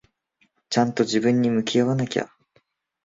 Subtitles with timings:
[0.71, 2.27] ちゃんと自分に向き合わなきゃ。